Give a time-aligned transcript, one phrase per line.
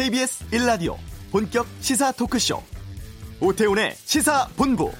[0.00, 0.96] KBS 1라디오
[1.30, 2.62] 본격 시사 토크쇼
[3.38, 4.90] 오태훈의 시사본부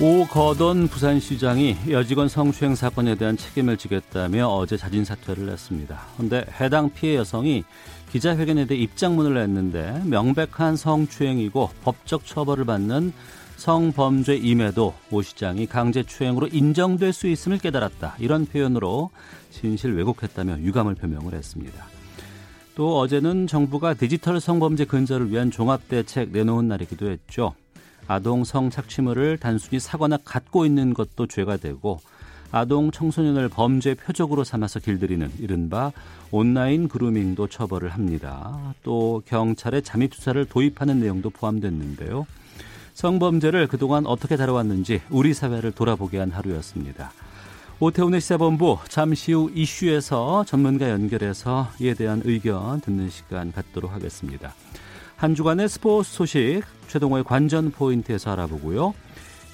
[0.00, 6.06] 오거돈 부산시장이 여직원 성추행 사건에 대한 책임을 지겠다며 어제 자진 사퇴를 했습니다.
[6.16, 7.64] 그런데 해당 피해 여성이
[8.12, 13.12] 기자회견에 대해 입장문을 냈는데 명백한 성추행이고 법적 처벌을 받는
[13.56, 18.16] 성범죄임에도 오 시장이 강제추행으로 인정될 수 있음을 깨달았다.
[18.18, 19.10] 이런 표현으로
[19.50, 21.86] 진실 왜곡했다며 유감을 표명을 했습니다.
[22.74, 27.54] 또 어제는 정부가 디지털 성범죄 근절을 위한 종합대책 내놓은 날이기도 했죠.
[28.06, 32.00] 아동 성 착취물을 단순히 사거나 갖고 있는 것도 죄가 되고
[32.52, 35.90] 아동 청소년을 범죄 표적으로 삼아서 길들이는 이른바
[36.30, 38.74] 온라인 그루밍도 처벌을 합니다.
[38.82, 42.26] 또 경찰의 잠입 수사를 도입하는 내용도 포함됐는데요.
[42.96, 47.12] 성범죄를 그동안 어떻게 다뤄왔는지 우리 사회를 돌아보게 한 하루였습니다.
[47.78, 54.54] 오태훈의 시사본부 잠시 후 이슈에서 전문가 연결해서 이에 대한 의견 듣는 시간 갖도록 하겠습니다.
[55.14, 58.94] 한 주간의 스포츠 소식 최동호의 관전 포인트에서 알아보고요.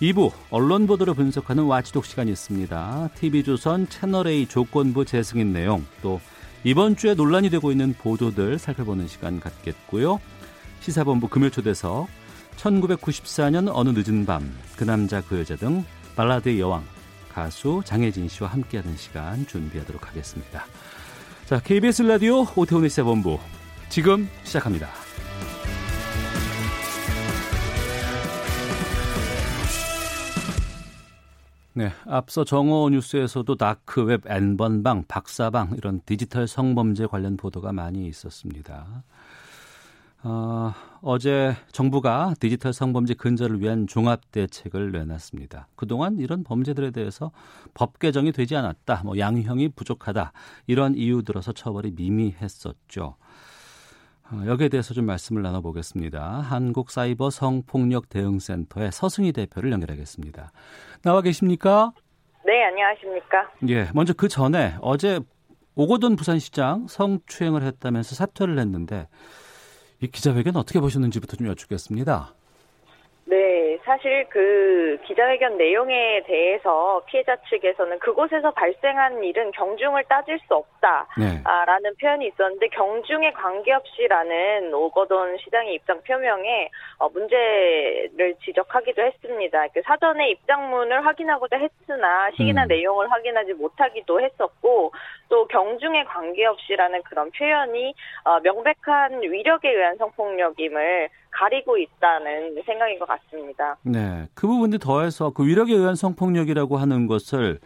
[0.01, 3.11] 2부 언론 보도를 분석하는 와치독 시간이 있습니다.
[3.17, 6.21] TV조선 채널A 조건부 재승인 내용 또
[6.63, 10.21] 이번 주에 논란이 되고 있는 보도들 살펴보는 시간 갖겠고요.
[10.81, 12.22] 시사본부 금요초대석
[12.63, 15.85] 1994년 어느 늦은 밤 그 남자 그 여자 등
[16.17, 16.83] 발라드의 여왕
[17.33, 20.65] 가수 장혜진 씨와 함께하는 시간 준비하도록 하겠습니다.
[21.47, 23.39] 자, KBS 라디오 오태훈의 시사본부
[23.89, 24.89] 지금 시작합니다.
[31.75, 39.05] 네, 앞서 정오 뉴스에서도 다크웹, N번방, 박사방 이런 디지털 성범죄 관련 보도가 많이 있었습니다.
[40.25, 40.75] 어,
[41.05, 45.67] 어제 정부가 디지털 성범죄 근절을 위한 종합 대책을 내놨습니다.
[45.75, 47.33] 그동안 이런 범죄들에 대해서
[47.75, 50.33] 법 개정이 되지 않았다, 뭐 양형이 부족하다
[50.69, 53.17] 이런 이유 들어서 처벌이 미미했었죠.
[54.31, 56.23] 어, 여기에 대해서 좀 말씀을 나눠보겠습니다.
[56.23, 60.53] 한국사이버 성폭력 대응센터의 서승희 대표를 연결하겠습니다.
[61.03, 61.93] 나와 계십니까?
[62.47, 63.51] 네, 안녕하십니까?
[63.69, 65.19] 예, 먼저 그 전에 어제
[65.75, 69.09] 오거돈 부산시장 성추행을 했다면서 사퇴를 했는데
[70.03, 72.35] 이 기자회견 어떻게 보셨는지부터 좀 여쭙겠습니다.
[73.25, 81.83] 네, 사실 그 기자회견 내용에 대해서 피해자 측에서는 그곳에서 발생한 일은 경중을 따질 수 없다라는
[81.83, 81.91] 네.
[82.01, 86.71] 표현이 있었는데 경중에 관계없이라는 오거돈 시장의 입장 표명에
[87.01, 89.67] 어, 문제를 지적하기도 했습니다.
[89.75, 92.69] 그 사전에 입장문을 확인하고자 했으나 시기나 음.
[92.69, 94.95] 내용을 확인하지 못하기도 했었고
[95.29, 97.95] 또 경중에 관계없이라는 그런 표현이
[98.25, 103.77] 어, 명백한 위력에 의한 성폭력임을 가리고 있다는 생각인 것 같습니다.
[103.83, 107.59] 네, 그 부분에 더해서 그 위력에 의한 성폭력이라고 하는 것을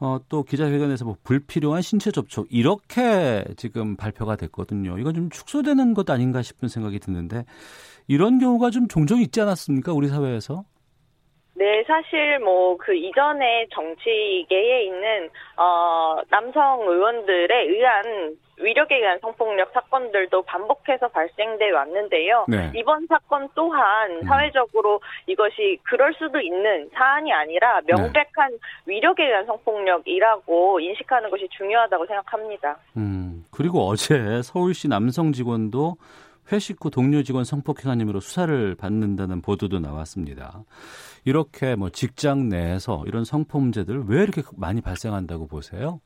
[0.00, 4.98] 어, 또 기자회견에서 뭐 불필요한 신체 접촉 이렇게 지금 발표가 됐거든요.
[4.98, 7.44] 이건 좀 축소되는 것 아닌가 싶은 생각이 드는데
[8.08, 9.92] 이런 경우가 좀 종종 있지 않았습니까?
[9.92, 10.64] 우리 사회에서?
[11.56, 20.42] 네, 사실 뭐 그 이전에 정치계에 있는 어 남성 의원들에 의한 위력에 의한 성폭력 사건들도
[20.42, 22.46] 반복해서 발생돼 왔는데요.
[22.48, 22.72] 네.
[22.74, 24.22] 이번 사건 또한 음.
[24.22, 27.92] 사회적으로 이것이 그럴 수도 있는 사안이 아니라 네.
[27.94, 28.58] 명백한 네.
[28.86, 32.78] 위력에 의한 성폭력이라고 인식하는 것이 중요하다고 생각합니다.
[32.96, 35.96] 음, 그리고 어제 서울시 남성 직원도
[36.52, 40.62] 회식 후 동료 직원 성폭행한 혐의로 수사를 받는다는 보도도 나왔습니다.
[41.24, 46.00] 이렇게 뭐 직장 내에서 이런 성범죄들 왜 이렇게 많이 발생한다고 보세요?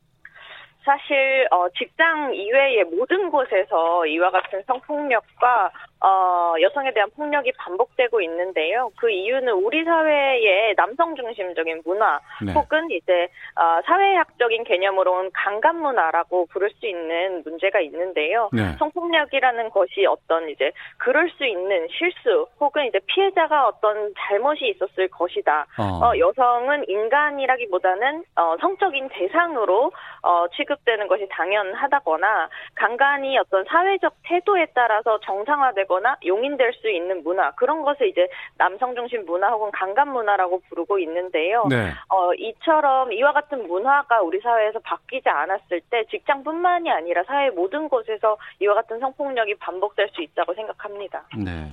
[0.89, 8.91] 사실 어, 직장 이외의 모든 곳에서 이와 같은 성폭력과 어, 여성에 대한 폭력이 반복되고 있는데요.
[8.97, 12.53] 그 이유는 우리 사회의 남성 중심적인 문화 네.
[12.53, 18.49] 혹은 이제 어, 사회학적인 개념으로는 강간 문화라고 부를 수 있는 문제가 있는데요.
[18.53, 18.77] 네.
[18.79, 25.67] 성폭력이라는 것이 어떤 이제 그럴 수 있는 실수 혹은 이제 피해자가 어떤 잘못이 있었을 것이다.
[25.79, 26.07] 어.
[26.07, 29.91] 어 여성은 인간이라기보다는 어, 성적인 대상으로
[30.23, 37.51] 어, 취급되는 것이 당연하다거나 강간이 어떤 사회적 태도에 따라서 정상화되고 되거나 용인될 수 있는 문화
[37.53, 41.67] 그런 것을 이제 남성 중심 문화 혹은 강간 문화라고 부르고 있는데요.
[41.69, 41.91] 네.
[42.09, 48.37] 어, 이처럼 이와 같은 문화가 우리 사회에서 바뀌지 않았을 때 직장뿐만이 아니라 사회 모든 곳에서
[48.61, 51.25] 이와 같은 성폭력이 반복될 수 있다고 생각합니다.
[51.37, 51.73] 네.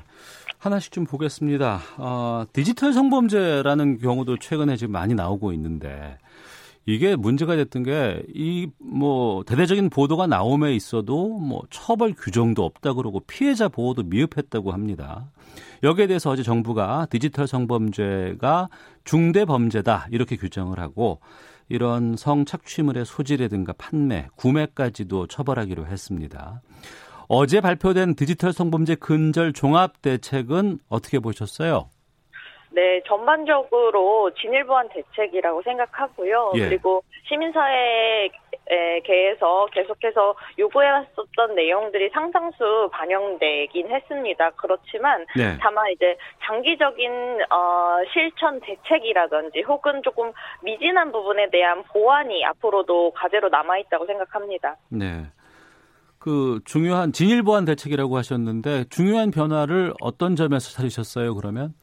[0.59, 1.79] 하나씩 좀 보겠습니다.
[1.99, 6.17] 어, 디지털 성범죄라는 경우도 최근에 지금 많이 나오고 있는데
[6.87, 13.19] 이게 문제가 됐던 게 이 뭐 대대적인 보도가 나옴에 있어도 뭐 처벌 규정도 없다 그러고
[13.21, 15.29] 피해자 보호도 미흡했다고 합니다.
[15.83, 18.69] 여기에 대해서 어제 정부가 디지털 성범죄가
[19.03, 21.19] 중대 범죄다 이렇게 규정을 하고
[21.67, 26.61] 이런 성착취물의 소지라든가 판매, 구매까지도 처벌하기로 했습니다.
[27.27, 31.89] 어제 발표된 디지털 성범죄 근절 종합 대책은 어떻게 보셨어요?
[32.75, 36.51] 네, 전반적으로 진일보한 대책이라고 생각하고요.
[36.55, 36.67] 예.
[36.67, 38.27] 그리고 시민사회계에서
[39.71, 44.49] 계속해서 요구해왔었던 내용들이 상당수 반영되긴 했습니다.
[44.57, 45.57] 그렇지만 네.
[45.61, 54.05] 다만 이제 장기적인 어, 실천 대책이라든지 혹은 조금 미진한 부분에 대한 보완이 앞으로도 과제로 남아있다고
[54.05, 54.75] 생각합니다.
[54.89, 55.27] 네.
[56.19, 61.73] 그 중요한 진일보한 대책이라고 하셨는데 중요한 변화를 어떤 점에서 찾으셨어요, 그러면?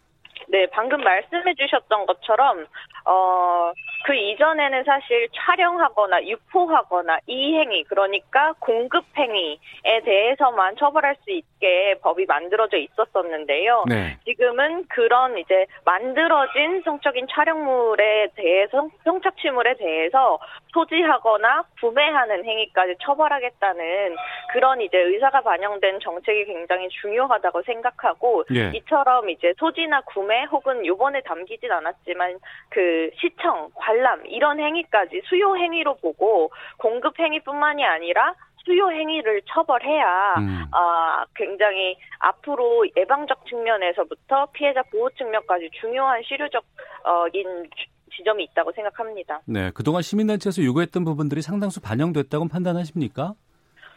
[0.52, 2.66] 네, 방금 말씀해 주셨던 것처럼
[3.06, 3.72] 어,
[4.04, 12.26] 그 이전에는 사실 촬영하거나 유포하거나 이 행위 그러니까 공급 행위에 대해서만 처벌할 수 있게 법이
[12.26, 13.84] 만들어져 있었었는데요.
[13.88, 14.16] 네.
[14.24, 20.38] 지금은 그런 이제 만들어진 성적인 촬영물에 대해서 성착취물에 대해서
[20.72, 24.16] 소지하거나 구매하는 행위까지 처벌하겠다는
[24.52, 28.72] 그런 이제 의사가 반영된 정책이 굉장히 중요하다고 생각하고 예.
[28.74, 32.38] 이처럼 이제 소지나 구매 혹은 요번에 담기진 않았지만
[32.70, 38.34] 그 시청, 관람 이런 행위까지 수요 행위로 보고 공급 행위뿐만이 아니라
[38.64, 40.64] 수요 행위를 처벌해야 음.
[40.72, 47.70] 어, 굉장히 앞으로 예방적 측면에서부터 피해자 보호 측면까지 중요한 실효적인
[48.16, 49.40] 지점이 있다고 생각합니다.
[49.46, 53.34] 네, 그동안 시민단체에서 요구했던 부분들이 상당수 반영됐다고 판단하십니까?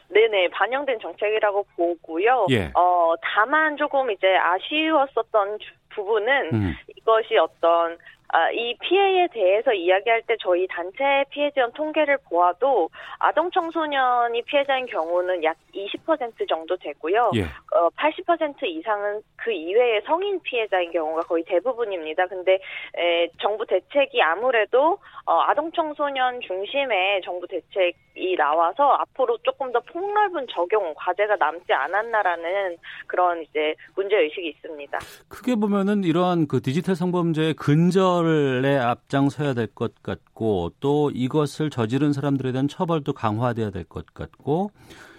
[0.09, 2.45] 네네 반영된 정책이라고 보고요.
[2.51, 2.71] 예.
[2.75, 5.57] 어 다만 조금 이제 아쉬웠었던
[5.89, 6.73] 부분은 음.
[6.95, 7.97] 이것이 어떤
[8.29, 12.89] 아, 이 피해에 대해서 이야기할 때 저희 단체 피해 지원 통계를 보아도
[13.19, 17.31] 아동 청소년이 피해자인 경우는 약 20% 정도 되고요.
[17.35, 17.43] 예.
[17.43, 22.27] 어, 80% 이상은 그 이외의 성인 피해자인 경우가 거의 대부분입니다.
[22.27, 22.59] 근데
[22.95, 30.47] 에, 정부 대책이 아무래도 어, 아동 청소년 중심의 정부 대책이 나와서 앞으로 조금 더 폭넓은
[30.49, 34.99] 적용 과제가 남지 않았나라는 그런 이제 문제 의식이 있습니다.
[35.29, 42.13] 크게 보면은 이러한 그 디지털 성범죄의 근절 에 앞장서야 될 것 같고 또 이것을 저지른
[42.13, 44.71] 사람들에 대한 처벌도 강화돼야 될 것 같고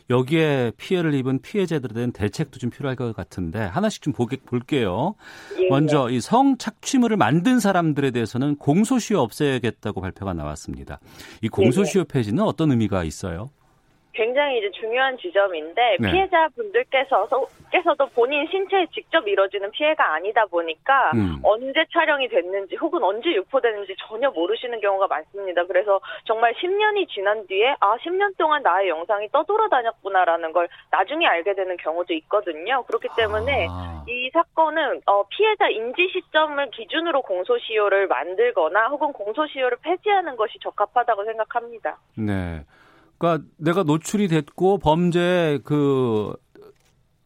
[0.09, 5.17] 여기에 피해를 입은 피해자들에 대한 대책도 좀 필요할 것 같은데 하나씩 좀 보게, 볼게요.
[5.61, 5.69] 예.
[5.69, 11.01] 먼저 이 성착취물을 만든 사람들에 대해서는 공소시효 없애야겠다고 발표가 나왔습니다.
[11.43, 12.05] 이 공소시효 예.
[12.05, 13.51] 폐지는 어떤 의미가 있어요?
[14.17, 16.11] 굉장히 이제 중요한 지점인데 네.
[16.11, 17.29] 피해자분들께서
[17.71, 21.39] 께서도 본인 신체에 직접 이뤄지는 피해가 아니다 보니까 음.
[21.43, 25.65] 언제 촬영이 됐는지 혹은 언제 유포됐는지 전혀 모르시는 경우가 많습니다.
[25.67, 31.77] 그래서 정말 10년이 지난 뒤에 아 10년 동안 나의 영상이 떠돌아다녔구나라는 걸 나중에 알게 되는
[31.77, 32.83] 경우도 있거든요.
[32.85, 34.05] 그렇기 때문에 아.
[34.09, 41.99] 이 사건은 어, 피해자 인지 시점을 기준으로 공소시효를 만들거나 혹은 공소시효를 폐지하는 것이 적합하다고 생각합니다.
[42.17, 42.65] 네.
[43.19, 46.35] 그러니까 내가 노출이 됐고 범죄 그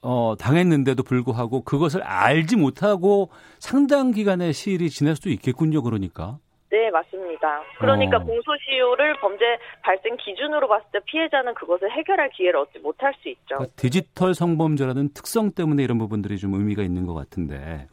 [0.03, 5.83] 어, 당했는데도 불구하고 그것을 알지 못하고 상당 기간의 시일이 지날 수도 있겠군요.
[5.83, 6.39] 그러니까.
[6.71, 7.63] 네, 맞습니다.
[7.79, 8.21] 그러니까 어.
[8.21, 9.45] 공소시효를 범죄
[9.83, 13.57] 발생 기준으로 봤을 때 피해자는 그것을 해결할 기회를 얻지 못할 수 있죠.
[13.57, 17.89] 그러니까 디지털 성범죄라는 특성 때문에 이런 부분들이 좀 의미가 있는 것 같은데.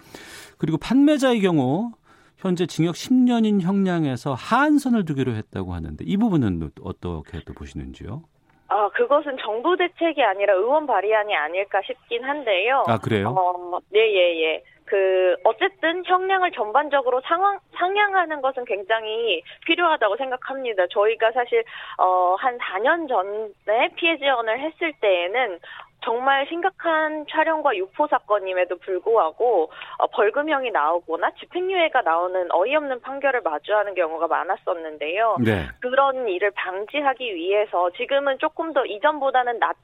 [0.59, 1.91] 그리고 판매자의 경우
[2.37, 8.21] 현재 징역 10년인 형량에서 하한선을 두기로 했다고 하는데 이 부분은 어떻게 또 보시는지요?
[8.69, 12.83] 아, 그것은 정부 대책이 아니라 의원 발의안이 아닐까 싶긴 한데요.
[12.87, 13.29] 아, 그래요?
[13.29, 14.63] 어, 네, 예, 예.
[14.85, 20.87] 그, 어쨌든 형량을 전반적으로 상황, 상향하는 것은 굉장히 필요하다고 생각합니다.
[20.87, 21.63] 저희가 사실,
[21.97, 25.59] 어, 한 4년 전에 피해 지원을 했을 때에는
[26.03, 34.27] 정말 심각한 촬영과 유포 사건임에도 불구하고 어, 벌금형이 나오거나 집행유예가 나오는 어이없는 판결을 마주하는 경우가
[34.27, 35.37] 많았었는데요.
[35.43, 35.67] 네.
[35.79, 39.75] 그런 일을 방지하기 위해서 지금은 조금 더 이전보다는 낮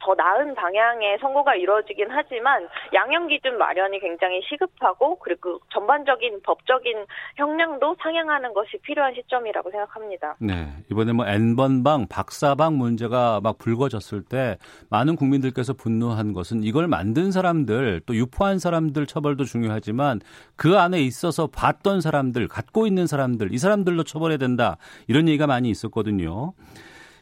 [0.00, 7.96] 더 나은 방향의 선고가 이루어지긴 하지만 양형 기준 마련이 굉장히 시급하고 그리고 전반적인 법적인 형량도
[8.00, 10.36] 상향하는 것이 필요한 시점이라고 생각합니다.
[10.38, 10.68] 네.
[10.90, 14.58] 이번에 뭐 N번방, 박사방 문제가 막 불거졌을 때
[14.90, 20.20] 많은 국민들께서 분노한 것은 이걸 만든 사람들 또 유포한 사람들 처벌도 중요하지만
[20.56, 24.76] 그 안에 있어서 봤던 사람들, 갖고 있는 사람들, 이 사람들로 처벌해야 된다.
[25.06, 26.52] 이런 얘기가 많이 있었거든요.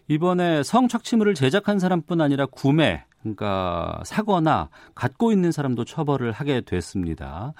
[0.09, 7.55] 이번에 성착취물을 제작한 사람뿐 아니라 구매, 그러니까 사거나 갖고 있는 사람도 처벌을 하게 됐습니다.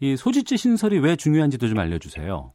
[0.00, 2.52] 이 소지지 신설이 왜 중요한지도 좀 알려주세요.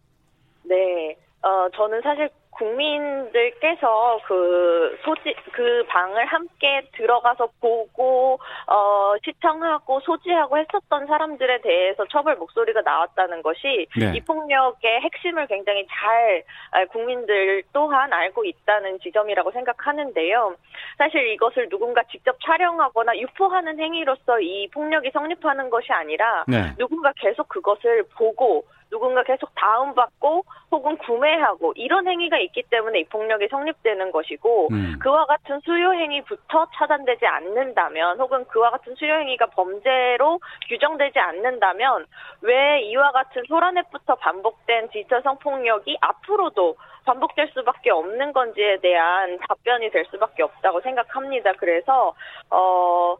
[1.43, 1.49] 네.
[1.49, 11.07] 어, 저는 사실 국민들께서 그 소지 그 방을 함께 들어가서 보고 어 시청하고 소지하고 했었던
[11.07, 14.13] 사람들에 대해서 처벌 목소리가 나왔다는 것이 네.
[14.15, 16.43] 이 폭력의 핵심을 굉장히 잘
[16.91, 20.55] 국민들 또한 알고 있다는 지점이라고 생각하는데요.
[20.97, 26.73] 사실 이것을 누군가 직접 촬영하거나 유포하는 행위로서 이 폭력이 성립하는 것이 아니라 네.
[26.77, 33.47] 누군가 계속 그것을 보고 누군가 계속 다운받고 혹은 구매하고 이런 행위가 있기 때문에 이 폭력이
[33.49, 34.99] 성립되는 것이고 음.
[35.01, 42.05] 그와 같은 수요 행위부터 차단되지 않는다면 혹은 그와 같은 수요 행위가 범죄로 규정되지 않는다면
[42.41, 50.05] 왜 이와 같은 소라넷부터 반복된 디지털 성폭력이 앞으로도 반복될 수밖에 없는 건지에 대한 답변이 될
[50.05, 51.53] 수밖에 없다고 생각합니다.
[51.53, 52.13] 그래서
[52.51, 53.17] 어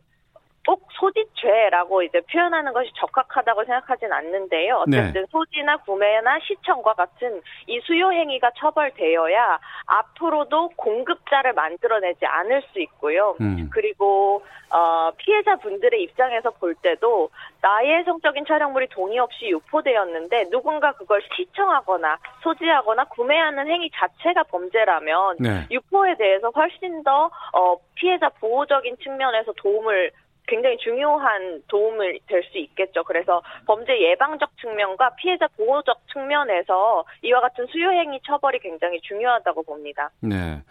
[0.66, 4.86] 꼭 소지죄라고 이제 표현하는 것이 적합하다고 생각하진 않는데요.
[4.88, 5.00] 네.
[5.00, 5.28] 어쨌든 네.
[5.30, 13.36] 소지나 구매나 시청과 같은 이 수요 행위가 처벌되어야 앞으로도 공급자를 만들어내지 않을 수 있고요.
[13.42, 13.70] 음.
[13.72, 14.44] 그리고
[14.74, 17.30] 어, 피해자 분들의 입장에서 볼 때도
[17.62, 25.68] 나의 성적인 촬영물이 동의 없이 유포되었는데 누군가 그걸 시청하거나 소지하거나 구매하는 행위 자체가 범죄라면 네.
[25.70, 30.12] 유포에 대해서 훨씬 더 어, 피해자 보호적인 측면에서 도움을
[30.48, 33.04] 굉장히 중요한 도움을 될 수 있겠죠.
[33.04, 40.12] 그래서 범죄 예방적 측면과 피해자 보호적 측면에서 이와 같은 수요행위 처벌이 굉장히 중요하다고 봅니다.
[40.22, 40.62] 네.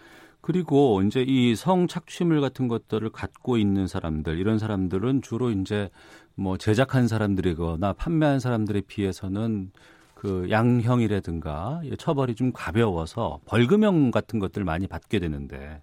[0.42, 5.88] 그리고 이제 이 성착취물 같은 것들을 갖고 있는 사람들 이런 사람들은 주로 이제
[6.34, 9.70] 뭐 제작한 사람들이거나 판매한 사람들에 비해서는
[10.14, 15.80] 그 양형이라든가 처벌이 좀 가벼워서 벌금형 같은 것들 많이 받게 되는데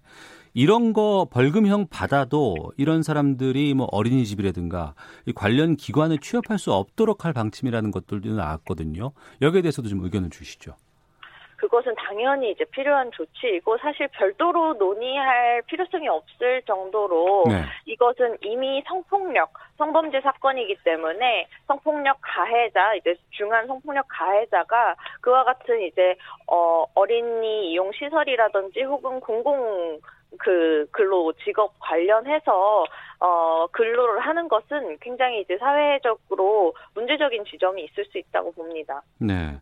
[0.54, 4.94] 이런 거 벌금형 받아도 이런 사람들이 뭐 어린이집이라든가
[5.26, 9.12] 이 관련 기관에 취업할 수 없도록 할 방침이라는 것들도 나왔거든요.
[9.42, 10.74] 여기에 대해서도 좀 의견을 주시죠.
[11.60, 17.64] 그것은 당연히 이제 필요한 조치이고 사실 별도로 논의할 필요성이 없을 정도로 네.
[17.84, 26.16] 이것은 이미 성폭력, 성범죄 사건이기 때문에 성폭력 가해자, 이제 중한 성폭력 가해자가 그와 같은 이제
[26.46, 30.00] 어 어린이 이용 시설이라든지 혹은 공공
[30.38, 32.84] 그 근로 직업 관련해서
[33.20, 39.02] 어 근로를 하는 것은 굉장히 이제 사회적으로 문제적인 지점이 있을 수 있다고 봅니다.
[39.18, 39.60] 네.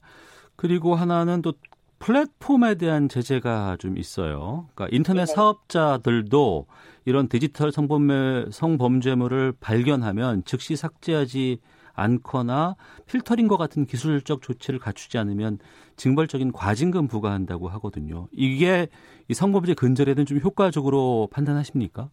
[0.56, 1.52] 그리고 하나는 또
[1.98, 4.68] 플랫폼에 대한 제재가 좀 있어요.
[4.74, 5.34] 그러니까 인터넷 네.
[5.34, 6.66] 사업자들도
[7.04, 11.58] 이런 디지털 성범죄 성범죄물을 발견하면 즉시 삭제하지
[11.98, 12.76] 않거나
[13.06, 15.58] 필터링과 같은 기술적 조치를 갖추지 않으면
[15.96, 18.28] 징벌적인 과징금 부과한다고 하거든요.
[18.32, 18.86] 이게
[19.28, 22.10] 이 성범죄 근절에는 좀 효과적으로 판단하십니까?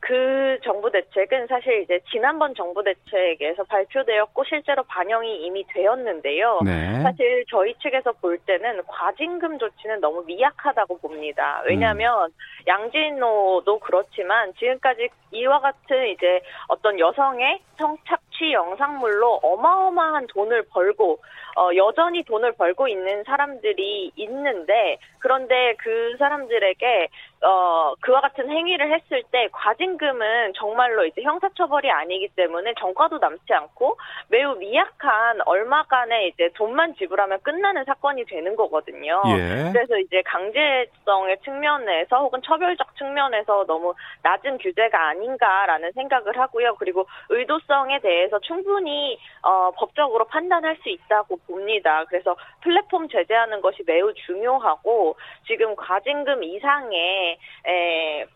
[0.00, 6.60] 그 정부 대책은 사실 이제 지난번 정부 대책에서 발표되었고 실제로 반영이 이미 되었는데요.
[6.64, 7.02] 네.
[7.02, 11.62] 사실 저희 측에서 볼 때는 과징금 조치는 너무 미약하다고 봅니다.
[11.66, 12.34] 왜냐하면 음.
[12.66, 21.18] 양진호도 그렇지만 지금까지 이와 같은 이제 어떤 여성의 성착 취 영상물로 어마어마한 돈을 벌고
[21.56, 27.08] 어, 여전히 돈을 벌고 있는 사람들이 있는데 그런데 그 사람들에게
[27.42, 33.96] 어, 그와 같은 행위를 했을 때 과징금은 정말로 이제 형사처벌이 아니기 때문에 정과도 남지 않고
[34.28, 39.22] 매우 미약한 얼마간의 이제 돈만 지불하면 끝나는 사건이 되는 거거든요.
[39.26, 39.72] 예.
[39.72, 46.76] 그래서 이제 강제성의 측면에서 혹은 처벌적 측면에서 너무 낮은 규제가 아닌가라는 생각을 하고요.
[46.76, 52.04] 그리고 의도성에 대해 서 충분히 어, 법적으로 판단할 수 있다고 봅니다.
[52.06, 55.16] 그래서 플랫폼 제재하는 것이 매우 중요하고
[55.46, 58.26] 지금 과징금 이상의 에,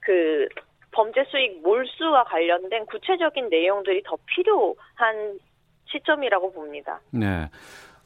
[0.00, 0.48] 그
[0.92, 5.38] 범죄 수익 몰수와 관련된 구체적인 내용들이 더 필요한
[5.86, 7.00] 시점이라고 봅니다.
[7.10, 7.48] 네.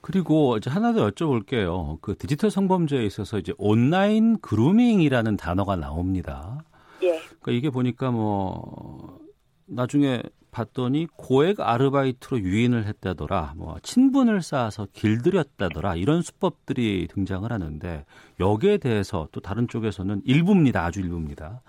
[0.01, 2.01] 그리고 이제 하나 더 여쭤볼게요.
[2.01, 6.59] 그 디지털 성범죄에 있어서 이제 온라인 그루밍이라는 단어가 나옵니다.
[7.03, 7.19] 예.
[7.19, 9.19] 그러니까 이게 보니까 뭐
[9.67, 10.23] 나중에
[10.59, 18.05] 봤더니 고액 아르바이트로 유인을 했다더라, 뭐 친분을 쌓아서 길들였다더라 이런 수법들이 등장을 하는데
[18.41, 21.63] 여기에 대해서 또 다른 쪽에서는 일부입니다, 아주 일부입니다.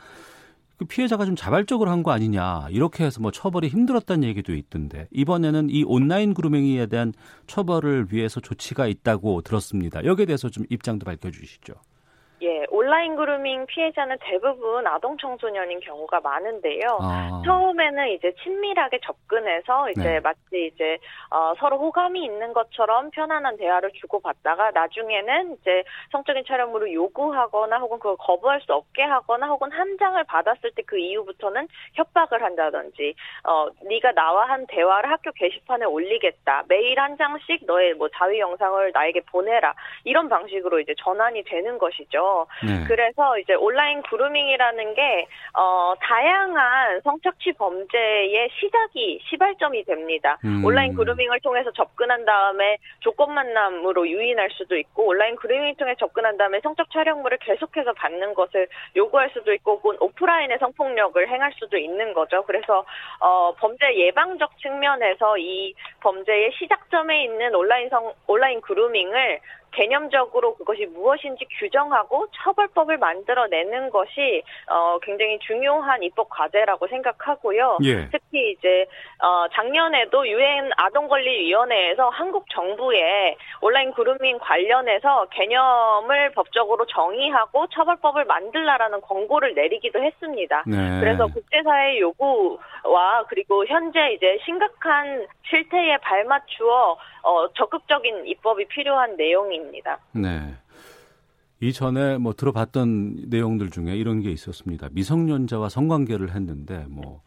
[0.78, 5.70] 그 피해자가 좀 자발적으로 한 거 아니냐 이렇게 해서 뭐 처벌이 힘들었다는 얘기도 있던데 이번에는
[5.70, 7.14] 이 온라인 그루밍에 대한
[7.48, 10.04] 처벌을 위해서 조치가 있다고 들었습니다.
[10.06, 11.74] 여기에 대해서 좀 입장도 밝혀주시죠.
[12.42, 16.98] 예, 온라인 그루밍 피해자는 대부분 아동 청소년인 경우가 많은데요.
[17.00, 17.42] 아.
[17.46, 20.20] 처음에는 이제 친밀하게 접근해서 이제 네.
[20.20, 20.98] 마치 이제
[21.30, 28.16] 어, 서로 호감이 있는 것처럼 편안한 대화를 주고받다가 나중에는 이제 성적인 촬영물을 요구하거나 혹은 그걸
[28.18, 34.12] 거부할 수 없게 하거나 혹은 한 장을 받았을 때 그 이후부터는 협박을 한다든지 어 네가
[34.14, 39.76] 나와 한 대화를 학교 게시판에 올리겠다 매일 한 장씩 너의 뭐 자위 영상을 나에게 보내라
[40.04, 42.48] 이런 방식으로 이제 전환이 되는 것이죠.
[42.66, 42.79] 네.
[42.88, 50.38] 그래서 이제 온라인 그루밍이라는 게, 어, 다양한 성착취 범죄의 시작이, 시발점이 됩니다.
[50.46, 50.64] 음.
[50.64, 56.60] 온라인 그루밍을 통해서 접근한 다음에 조건 만남으로 유인할 수도 있고, 온라인 그루밍을 통해 접근한 다음에
[56.62, 62.44] 성적 촬영물을 계속해서 받는 것을 요구할 수도 있고, 혹은 오프라인의 성폭력을 행할 수도 있는 거죠.
[62.44, 62.86] 그래서,
[63.20, 69.40] 어, 범죄 예방적 측면에서 이 범죄의 시작점에 있는 온라인 성, 온라인 그루밍을
[69.72, 77.78] 개념적으로 그것이 무엇인지 규정하고 처벌법을 만들어내는 것이 어, 굉장히 중요한 입법 과제라고 생각하고요.
[77.84, 78.10] 예.
[78.10, 78.86] 특히 이제
[79.22, 89.54] 어, 작년에도 유엔 아동권리위원회에서 한국 정부에 온라인 그루밍 관련해서 개념을 법적으로 정의하고 처벌법을 만들라라는 권고를
[89.54, 90.64] 내리기도 했습니다.
[90.66, 91.00] 네.
[91.00, 100.00] 그래서 국제사회의 요구와 그리고 현재 이제 심각한 실태에 발맞추어 어, 적극적인 입법이 필요한 내용입니다.
[100.14, 100.54] 네.
[101.62, 104.88] 이전에 뭐 들어봤던 내용들 중에 이런 게 있었습니다.
[104.92, 107.22] 미성년자와 성관계를 했는데 뭐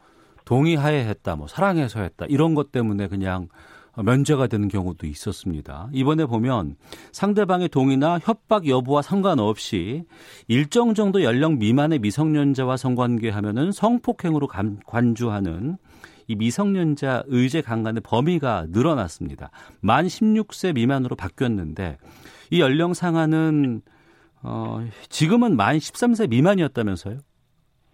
[0.47, 3.49] 동의하에 했다, 뭐 사랑해서 했다 이런 것 때문에 그냥
[3.95, 5.91] 면제가 되는 경우도 있었습니다.
[5.93, 6.77] 이번에 보면
[7.13, 10.05] 상대방의 동의나 협박 여부와 상관없이
[10.49, 15.77] 일정 정도 연령 미만의 미성년자와 성관계하면은 성폭행으로 감- 관주하는
[16.27, 19.51] 이 미성년자 의제 강간의 범위가 늘어났습니다.
[19.81, 21.99] 만 16세 미만으로 바뀌었는데
[22.51, 23.83] 이 연령 상한은
[24.43, 27.19] 어, 지금은 만 13세 미만이었다면서요?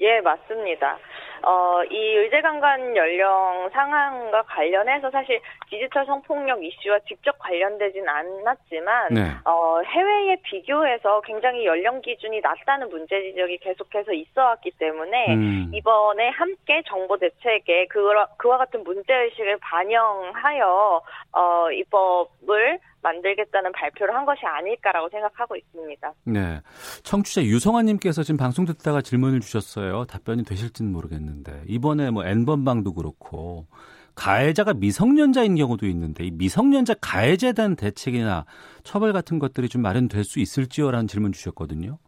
[0.01, 0.99] 예, 맞습니다.
[1.43, 9.21] 어, 이 의제강간 연령 상한과 관련해서 사실 디지털 성폭력 이슈와 직접 관련되진 않았지만, 네.
[9.45, 15.71] 어, 해외에 비교해서 굉장히 연령 기준이 낮다는 문제 지적이 계속해서 있어 왔기 때문에, 음.
[15.73, 21.03] 이번에 함께 정보 대책에 그와, 그와 같은 문제의식을 반영하여,
[21.33, 26.13] 어, 입법을 만들겠다는 발표를 한 것이 아닐까라고 생각하고 있습니다.
[26.25, 26.61] 네.
[27.03, 30.05] 청취자 유성아님께서 지금 방송 듣다가 질문을 주셨어요.
[30.07, 31.65] 답변이 되실지는 모르겠는데.
[31.67, 33.67] 이번에 뭐 N번방도 그렇고,
[34.15, 38.47] 가해자가 미성년자인 경우도 있는데, 이 미성년자 가해자에 대한 대책이나
[38.83, 40.91] 처벌 같은 것들이 좀 마련될 수 있을지요?
[40.91, 41.99] 라는 질문 주셨거든요.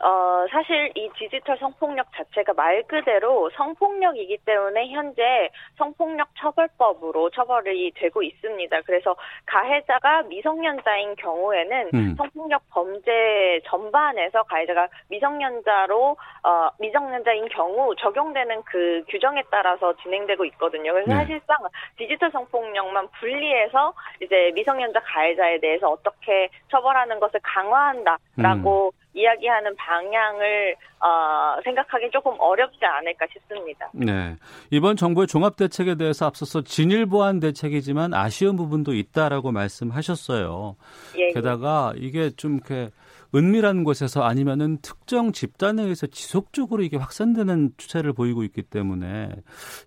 [0.00, 7.92] 예, 어, 사실 이 디지털 성폭력 자체가 말 그대로 성폭력이기 때문에 현재 성폭력 처벌법으로 처벌이
[7.94, 8.80] 되고 있습니다.
[8.82, 9.14] 그래서
[9.46, 12.14] 가해자가 미성년자인 경우에는 음.
[12.16, 20.92] 성폭력 범죄 전반에서 가해자가 미성년자로 어, 미성년자인 경우 적용되는 그 규정에 따라서 진행되고 있거든요.
[20.92, 21.16] 그래서 네.
[21.16, 21.58] 사실상
[21.96, 32.10] 디지털 성폭력만 분리해서 이제 미성년자 가해자에 대해서 어떻게 처벌하는 것을 강화한다라고 이야기하는 방향을 어, 생각하기
[32.12, 33.90] 조금 어렵지 않을까 싶습니다.
[33.92, 34.36] 네.
[34.70, 40.76] 이번 정부의 종합 대책에 대해서 앞서서 진일 보완 대책이지만 아쉬운 부분도 있다라고 말씀하셨어요.
[41.16, 42.90] 예, 게다가 이게 좀 이렇게
[43.34, 49.30] 은밀한 곳에서 아니면은 특정 집단에 의해서 지속적으로 이게 확산되는 추세를 보이고 있기 때문에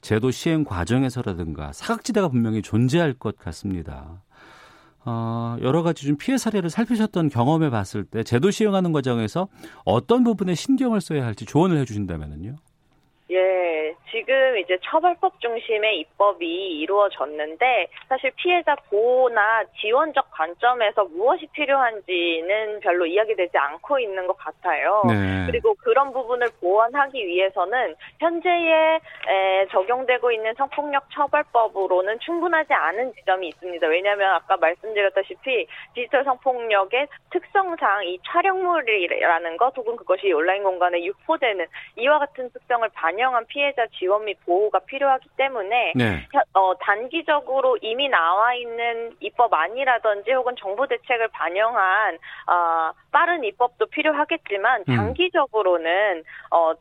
[0.01, 4.21] 제도 시행 과정에서라든가 사각지대가 분명히 존재할 것 같습니다.
[5.05, 9.47] 어, 여러 가지 좀 피해 사례를 살피셨던 경험에 봤을 때 제도 시행하는 과정에서
[9.83, 12.55] 어떤 부분에 신경을 써야 할지 조언을 해주신다면요.
[13.31, 13.35] 예,
[14.13, 23.58] 지금 이제 처벌법 중심의 입법이 이루어졌는데 사실 피해자 보호나 지원적 관점에서 무엇이 필요한지는 별로 이야기되지
[23.58, 25.02] 않고 있는 것 같아요.
[25.08, 25.47] 네.
[25.47, 33.88] 그리고 그런 부분을 보완하기 위해서는 현재에 에, 적용되고 있는 성폭력 처벌법으로는 충분하지 않은 지점이 있습니다.
[33.88, 42.19] 왜냐하면 아까 말씀드렸다시피 디지털 성폭력의 특성상 이 촬영물이라는 것 혹은 그것이 온라인 공간에 유포되는 이와
[42.19, 46.27] 같은 특성을 반영한 피해자 지원 및 보호가 필요하기 때문에 네.
[46.31, 52.15] 현- 어, 단기적으로 이미 나와 있는 입법안이라든지 혹은 정부 대책을 반영한
[52.47, 54.95] 어, 빠른 입법도 필요하겠지만 음.
[54.95, 56.73] 장기적으로는 어,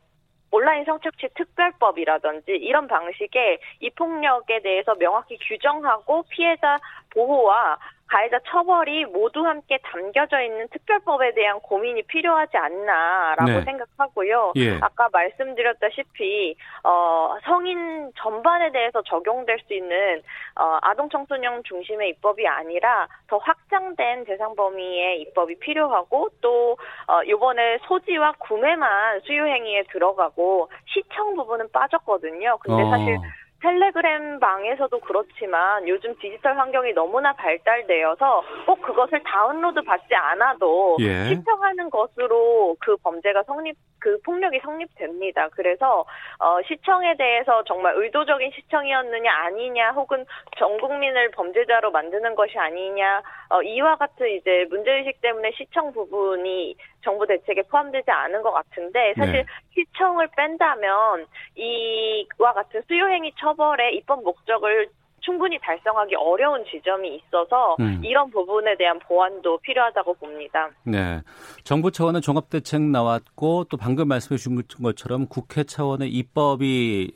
[0.51, 6.77] 온라인 성착취 특별법이라든지 이런 방식의 이 폭력에 대해서 명확히 규정하고 피해자
[7.13, 7.77] 보호와
[8.13, 13.63] 가해자 처벌이 모두 함께 담겨져 있는 특별법에 대한 고민이 필요하지 않나라고 네.
[13.63, 14.53] 생각하고요.
[14.57, 14.77] 예.
[14.81, 20.21] 아까 말씀드렸다시피 어, 성인 전반에 대해서 적용될 수 있는
[20.59, 27.79] 어, 아동 청소년 중심의 입법이 아니라 더 확장된 대상 범위의 입법이 필요하고 또 어, 이번에
[27.87, 32.59] 소지와 구매만 수요 행위에 들어가고 시청 부분은 빠졌거든요.
[32.59, 32.89] 근데 어.
[32.91, 33.17] 사실
[33.63, 41.29] 텔레그램 방에서도 그렇지만 요즘 디지털 환경이 너무나 발달되어서 꼭 그것을 다운로드 받지 않아도 예.
[41.29, 45.47] 시청하는 것으로 그 범죄가 성립 그 폭력이 성립됩니다.
[45.53, 46.03] 그래서
[46.39, 50.25] 어, 시청에 대해서 정말 의도적인 시청이었느냐 아니냐 혹은
[50.57, 57.27] 전 국민을 범죄자로 만드는 것이 아니냐 어, 이와 같은 이제 문제의식 때문에 시청 부분이 정부
[57.27, 59.45] 대책에 포함되지 않은 것 같은데 사실 네.
[59.73, 64.89] 시청을 뺀다면 이와 같은 수요행위 처벌의 입법 목적을
[65.19, 68.01] 충분히 달성하기 어려운 지점이 있어서 음.
[68.03, 70.69] 이런 부분에 대한 보완도 필요하다고 봅니다.
[70.83, 71.21] 네.
[71.63, 77.13] 정부 차원의 종합대책 나왔고 또 방금 말씀해 주신 것처럼 국회 차원의 입법이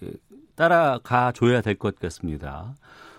[0.55, 2.73] 따라가 줘야 될 것 같습니다.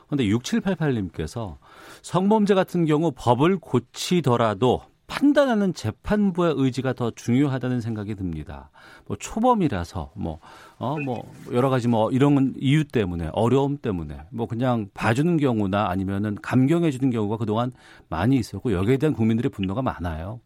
[0.06, 1.58] 그런데 6788님께서
[2.02, 8.70] 성범죄 같은 경우 법을 고치더라도 판단하는 재판부의 의지가 더 중요하다는 생각이 듭니다.
[9.06, 10.38] 뭐 초범이라서 뭐
[10.78, 16.36] 어, 뭐, 여러 가지 뭐, 이런 이유 때문에, 어려움 때문에, 뭐, 그냥 봐주는 경우나 아니면은
[16.40, 17.72] 감경해 주는 경우가 그동안
[18.08, 20.40] 많이 있었고, 여기에 대한 국민들의 분노가 많아요.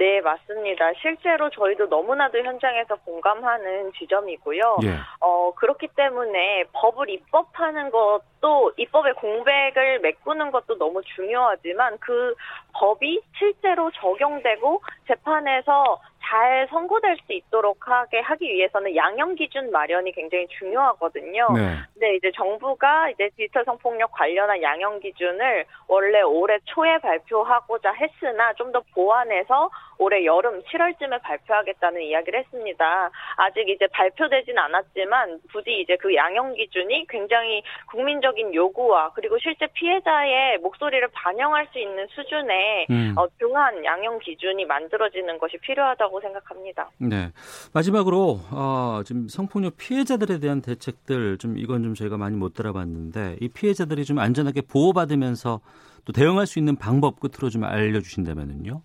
[0.00, 0.94] 네, 맞습니다.
[0.94, 4.78] 실제로 저희도 너무나도 현장에서 공감하는 지점이고요.
[4.84, 4.94] 예.
[5.20, 12.34] 어, 그렇기 때문에 법을 입법하는 것도, 입법의 공백을 메꾸는 것도 너무 중요하지만 그
[12.72, 20.46] 법이 실제로 적용되고 재판에서 잘 선고될 수 있도록 하게 하기 위해서는 양형 기준 마련이 굉장히
[20.58, 21.48] 중요하거든요.
[21.54, 21.76] 네.
[21.92, 28.70] 근데 이제 정부가 이제 디지털 성폭력 관련한 양형 기준을 원래 올해 초에 발표하고자 했으나 좀
[28.70, 29.68] 더 보완해서
[30.00, 33.10] 올해 여름 7월쯤에 발표하겠다는 이야기를 했습니다.
[33.36, 40.58] 아직 이제 발표되진 않았지만 부디 이제 그 양형 기준이 굉장히 국민적인 요구와 그리고 실제 피해자의
[40.58, 43.14] 목소리를 반영할 수 있는 수준의 음.
[43.16, 46.90] 어, 중한 양형 기준이 만들어지는 것이 필요하다고 생각합니다.
[46.98, 47.30] 네.
[47.74, 53.48] 마지막으로 어, 지금 성폭력 피해자들에 대한 대책들 좀 이건 좀 저희가 많이 못 들어봤는데 이
[53.48, 55.60] 피해자들이 좀 안전하게 보호받으면서
[56.06, 58.80] 또 대응할 수 있는 방법 끝으로 좀 알려주신다면은요.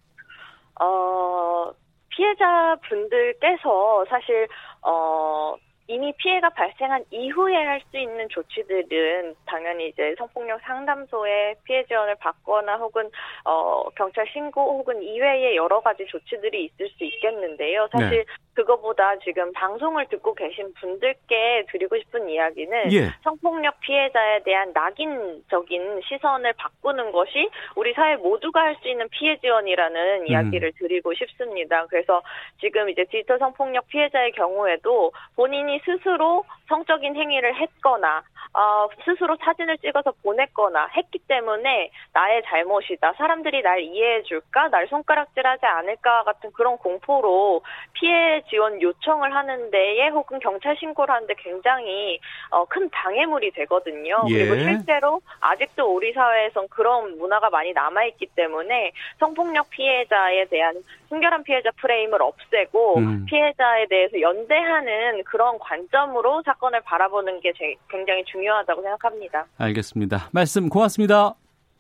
[0.82, 1.72] 어,
[2.16, 4.48] 피해자분들께서 사실
[4.82, 5.56] 어
[5.88, 12.78] 이미 피해가 발생한 이후에 할 수 있는 조치들은 당연히 이제 성폭력 상담소에 피해 지원을 받거나
[12.78, 13.10] 혹은
[13.44, 17.88] 어 경찰 신고 혹은 이외의 여러 가지 조치들이 있을 수 있겠는데요.
[17.92, 18.26] 사실 네.
[18.56, 23.12] 그거보다 지금 방송을 듣고 계신 분들께 드리고 싶은 이야기는 예.
[23.24, 30.22] 성폭력 피해자에 대한 낙인적인 시선을 바꾸는 것이 우리 사회 모두가 할 수 있는 피해 지원이라는
[30.22, 30.28] 음.
[30.28, 31.86] 이야기를 드리고 싶습니다.
[31.88, 32.22] 그래서
[32.60, 40.14] 지금 이제 디지털 성폭력 피해자의 경우에도 본인이 스스로 성적인 행위를 했거나 어, 스스로 사진을 찍어서
[40.24, 43.14] 보냈거나 했기 때문에 나의 잘못이다.
[43.18, 44.70] 사람들이 날 이해해 줄까?
[44.70, 46.24] 날 손가락질하지 않을까?
[46.24, 47.62] 같은 그런 공포로
[47.94, 54.24] 피해 지원 요청을 하는 데에 혹은 경찰 신고를 하는데 굉장히 어, 큰 방해물이 되거든요.
[54.30, 54.46] 예.
[54.46, 60.76] 그리고 실제로 아직도 우리 사회에선 그런 문화가 많이 남아있기 때문에 성폭력 피해자에 대한
[61.10, 63.26] 순결한 피해자 프레임을 없애고 음.
[63.26, 67.54] 피해자에 대해서 연대하는 그런 관점으로 사건을 바라보는 게
[67.90, 69.46] 굉장히 중요하다고 생각합니다.
[69.58, 70.30] 알겠습니다.
[70.32, 71.36] 말씀 고맙습니다.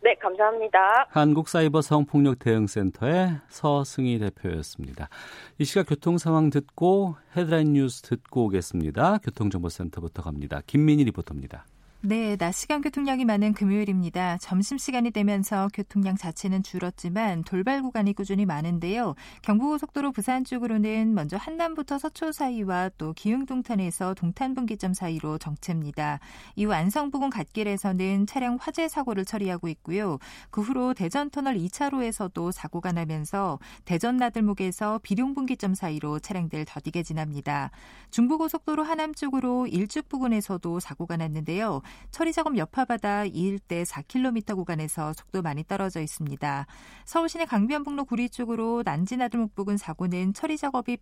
[0.06, 1.08] 네, 감사합니다.
[1.10, 5.10] 한국사이버 성폭력 대응센터의 서승희 대표였습니다.
[5.58, 9.20] 이 시각 교통 상황 듣고 헤드라인 뉴스 듣고 오겠습니다.
[9.20, 10.62] 교통정보센터부터 갑니다.
[10.68, 11.65] 김민희 리포터입니다.
[12.08, 14.38] 네, 낮 시간 교통량이 많은 금요일입니다.
[14.38, 19.15] 점심시간이 되면서 교통량 자체는 줄었지만 돌발 구간이 꾸준히 많은데요.
[19.41, 26.20] 경부고속도로 부산 쪽으로는 먼저 한남부터 서초 사이와 또 기흥동탄에서 동탄분기점 사이로 정체입니다.
[26.56, 30.20] 이후 안성부근 갓길에서는 차량 화재 사고를 처리하고 있고요.
[30.52, 37.72] 그 후로 대전터널 2차로에서도 사고가 나면서 대전 나들목에서 비룡분기점 사이로 차량들 더디게 지납니다.
[38.12, 41.82] 중부고속도로 하남 쪽으로 일죽 부근에서도 사고가 났는데요.
[42.12, 46.66] 처리 작업 여파받아 이 일대 4km 구간에서 속도 많이 떨어져 있습니다.
[47.06, 50.98] 서울시내 강변북로 구리 쪽으로 난지나들목 부근 사고는 처리 작업이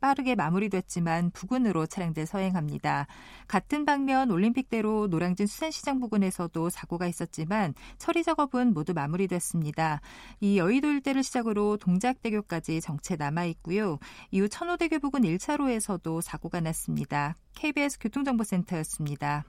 [0.00, 3.06] 빠르게 마무리됐지만 부근으로 차량들 서행합니다.
[3.46, 10.00] 같은 방면 올림픽대로 노량진 수산시장 부근에서도 사고가 있었지만 처리 작업은 모두 마무리됐습니다.
[10.40, 13.98] 이 여의도 일대를 시작으로 동작대교까지 정체 남아 있고요.
[14.30, 17.36] 이후 천호대교 부근 1차로에서도 사고가 났습니다.
[17.54, 19.44] KBS 교통정보센터였습니다.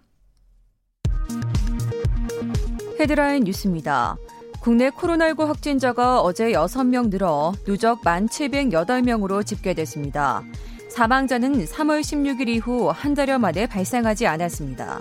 [3.00, 4.18] 헤드라인 뉴스입니다.
[4.62, 10.44] 국내 코로나19 확진자가 어제 6명 늘어 누적 1,708명으로 집계됐습니다.
[10.90, 15.00] 사망자는 3월 16일 이후 한 달여 만에 발생하지 않았습니다.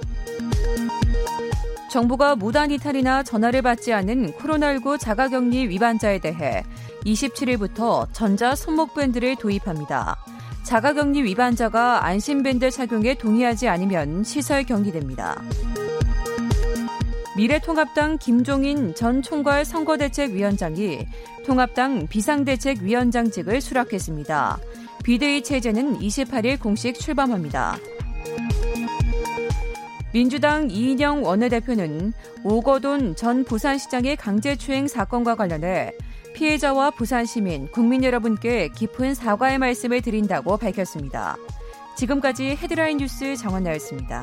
[1.88, 6.64] 정부가 무단 이탈이나 전화를 받지 않은 코로나19 자가격리 위반자에 대해
[7.06, 10.16] 27일부터 전자 손목밴드를 도입합니다.
[10.64, 15.40] 자가격리 위반자가 안심밴드 착용에 동의하지 않으면 시설 격리됩니다.
[17.36, 21.06] 미래통합당 김종인 전 총괄 선거대책위원장이
[21.44, 24.58] 통합당 비상대책위원장직을 수락했습니다.
[25.02, 27.76] 비대위 체제는 28일 공식 출범합니다.
[30.12, 32.12] 민주당 이인영 원내대표는
[32.44, 35.92] 오거돈 전 부산시장의 강제추행 사건과 관련해
[36.34, 41.36] 피해자와 부산 시민, 국민 여러분께 깊은 사과의 말씀을 드린다고 밝혔습니다.
[41.96, 44.22] 지금까지 헤드라인 뉴스 정원나였습니다.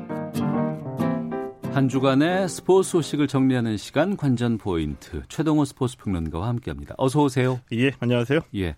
[1.73, 6.95] 한 주간의 스포츠 소식을 정리하는 시간 관전 포인트 최동호 스포츠 평론가와 함께합니다.
[6.97, 7.61] 어서 오세요.
[7.71, 8.41] 예, 안녕하세요.
[8.55, 8.75] 예.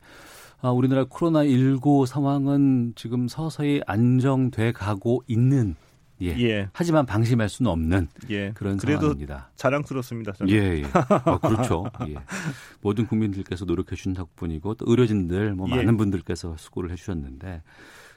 [0.62, 5.76] 아, 우리나라 코로나 19 상황은 지금 서서히 안정돼 가고 있는
[6.22, 6.40] 예.
[6.40, 6.70] 예.
[6.72, 8.52] 하지만 방심할 수는 없는 예.
[8.52, 9.50] 그런 그래도 상황입니다.
[9.56, 10.32] 자랑스럽습니다.
[10.34, 10.54] 저는.
[10.54, 10.84] 예, 예.
[11.26, 11.86] 어, 그렇죠.
[12.08, 12.16] 예.
[12.82, 15.78] 모든 국민들께서 노력해 주신 덕분이고 또 의료진들 뭐 예.
[15.78, 17.64] 많은 분들께서 수고를 해 주셨는데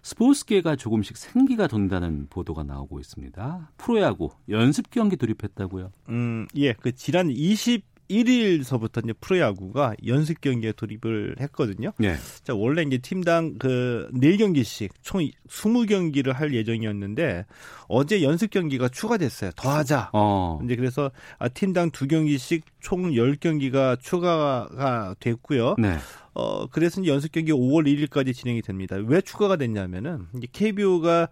[0.06, 3.72] 스포츠계가 조금씩 생기가 돈다는 보도가 나오고 있습니다.
[3.76, 5.90] 프로야구 연습 경기 돌입했다고요?
[6.10, 6.74] 음, 예.
[6.74, 11.90] 그 지난 20 1일서부터 이제 프로야구가 연습 경기에 돌입을 했거든요.
[11.98, 12.14] 네.
[12.44, 17.46] 자, 원래 이제 팀당 그 4경기씩 총 20경기를 할 예정이었는데
[17.88, 19.50] 어제 연습 경기가 추가됐어요.
[19.56, 20.10] 더 하자.
[20.12, 20.60] 어.
[20.62, 25.74] 이제 그래서 아, 팀당 2경기씩 총 10경기가 추가가 됐고요.
[25.76, 25.96] 네.
[26.38, 28.96] 어, 그래서 연습 경기 5월 1일까지 진행이 됩니다.
[28.96, 31.28] 왜 추가가 됐냐면은 이제 KBO가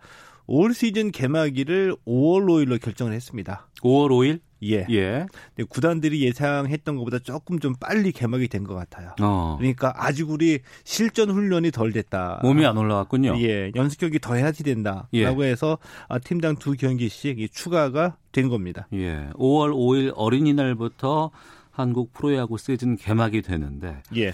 [0.47, 3.69] 올 시즌 개막일을 5월 5일로 결정을 했습니다.
[3.83, 4.41] 5월 5일?
[4.63, 4.87] 예.
[4.91, 5.27] 예.
[5.55, 9.15] 근데 구단들이 예상했던 것보다 조금 좀 빨리 개막이 된 것 같아요.
[9.21, 9.57] 어.
[9.59, 12.41] 그러니까 아직 우리 실전 훈련이 덜 됐다.
[12.43, 13.37] 몸이 안 올라왔군요.
[13.43, 13.73] 예.
[13.77, 15.51] 연습 경기 더 해야지 된다라고 예.
[15.51, 15.77] 해서
[16.09, 18.89] 아, 팀당 두 경기씩 추가가 된 겁니다.
[18.95, 19.29] 예.
[19.35, 21.31] 5월 5일 어린이날부터
[21.71, 24.33] 한국 프로야구 시즌 개막이 되는데 예.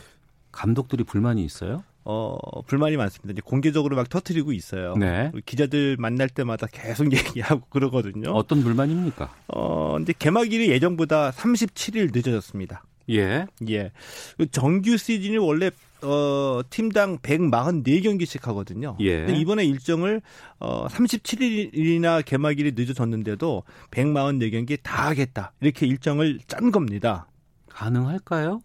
[0.52, 1.84] 감독들이 불만이 있어요?
[2.04, 3.32] 어, 불만이 많습니다.
[3.32, 4.94] 이제 공개적으로 막 터트리고 있어요.
[4.94, 5.30] 네.
[5.44, 8.30] 기자들 만날 때마다 계속 얘기하고 그러거든요.
[8.32, 9.32] 어떤 불만입니까?
[9.48, 12.84] 어, 근데 개막일이 예정보다 37일 늦어졌습니다.
[13.10, 13.46] 예.
[13.68, 13.92] 예.
[14.38, 15.70] 그 정규 시즌이 원래
[16.02, 18.96] 어, 팀당 144경기씩 하거든요.
[19.00, 19.24] 예.
[19.26, 20.22] 근데 이번에 일정을
[20.58, 25.52] 어, 37일이나 개막일이 늦어졌는데도 144경기 다 하겠다.
[25.60, 27.26] 이렇게 일정을 짠 겁니다.
[27.68, 28.60] 가능할까요?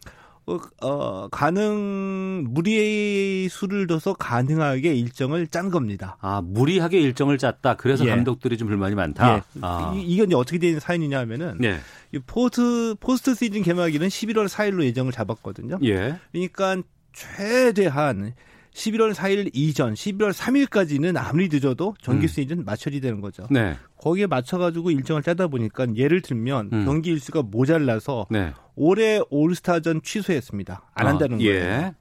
[0.48, 6.18] 어, 어, 가능 무리의 수를 둬서 가능하게 일정을 짠 겁니다.
[6.22, 7.76] 아 무리하게 일정을 짰다.
[7.76, 8.12] 그래서 예.
[8.12, 9.38] 감독들이 좀 불만이 많다.
[9.38, 9.42] 예.
[9.62, 9.94] 아.
[9.96, 11.80] 이, 이제 어떻게 된 사연이냐 하면은 예.
[12.12, 15.80] 이 포스트 포스트 시즌 개막일은 11월 4일로 예정을 잡았거든요.
[15.84, 16.20] 예.
[16.32, 16.78] 그러니까
[17.14, 18.34] 최대한
[18.76, 22.28] 11월 4일 이전 11월 3일까지는 아무리 늦어도 음.
[22.28, 22.66] 시즌 음.
[22.66, 23.48] 마쳐야 되는 거죠.
[23.50, 23.76] 네.
[23.98, 26.86] 거기에 맞춰가지고 일정을 짜다 보니까 예를 들면 음.
[26.86, 28.54] 경기 일수가 모자라서 네.
[28.76, 30.90] 올해 올스타전 취소했습니다.
[30.94, 31.54] 안 아, 한다는 아, 거예요.
[31.54, 31.94] 예.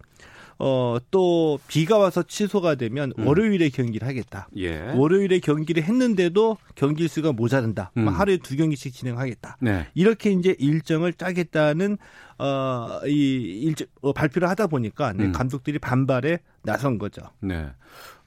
[0.59, 3.27] 어, 또 비가 와서 취소가 되면 음.
[3.27, 4.49] 월요일에 경기를 하겠다.
[4.57, 4.93] 예.
[4.95, 7.91] 월요일에 경기를 했는데도 경기 수가 모자른다.
[7.97, 8.09] 음.
[8.09, 9.59] 하루에 두 경기씩 진행하겠다.
[9.61, 9.87] 네.
[9.95, 11.99] 이렇게 이제 일정을 짜겠다는
[12.39, 15.33] 어, 이 일정 어, 발표를 하다 보니까 네, 음.
[15.33, 17.23] 감독들이 반발에 나선 거죠.
[17.41, 17.69] 네.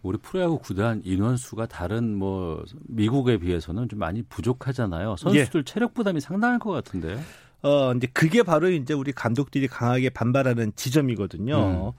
[0.04, 5.16] 우리 프로야구 구단 인원수가 다른 뭐 미국에 비해서는 좀 많이 부족하잖아요.
[5.18, 5.64] 선수들 예.
[5.64, 7.20] 체력 부담이 상당할 것 같은데요.
[7.64, 11.58] 어, 이제 그게 바로 이제 우리 감독들이 강하게 반발하는 지점이거든요.
[11.58, 11.92] 음.